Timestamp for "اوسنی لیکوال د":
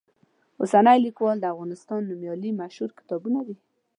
0.61-1.45